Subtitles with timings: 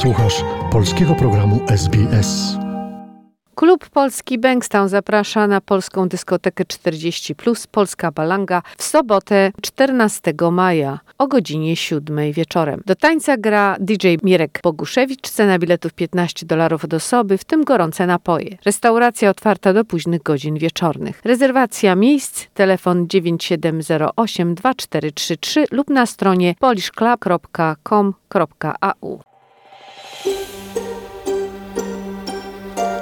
[0.00, 2.56] Słuchasz polskiego programu SBS.
[3.54, 7.34] Klub Polski Bankstown zaprasza na polską dyskotekę 40
[7.70, 12.82] Polska Balanga w sobotę 14 maja o godzinie 7 wieczorem.
[12.86, 18.06] Do tańca gra DJ Mirek Boguszewicz, cena biletów 15 dolarów od osoby, w tym gorące
[18.06, 18.58] napoje.
[18.64, 21.20] Restauracja otwarta do późnych godzin wieczornych.
[21.24, 29.29] Rezerwacja miejsc, telefon 9708 2433 lub na stronie polishclub.com.au.